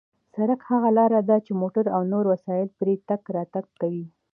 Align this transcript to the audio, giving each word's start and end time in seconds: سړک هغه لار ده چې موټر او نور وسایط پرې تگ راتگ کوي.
سړک 0.33 0.59
هغه 0.71 0.89
لار 0.97 1.11
ده 1.29 1.37
چې 1.45 1.51
موټر 1.61 1.85
او 1.95 2.01
نور 2.11 2.25
وسایط 2.33 2.69
پرې 2.79 2.93
تگ 3.07 3.21
راتگ 3.35 3.65
کوي. 3.81 4.05